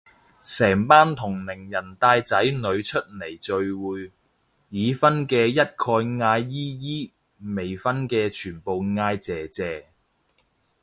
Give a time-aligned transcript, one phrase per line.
[0.41, 4.11] 成班同齡人帶仔女出嚟聚會，
[4.69, 9.89] 已婚嘅一概嗌姨姨，未婚嘅全部嗌姐姐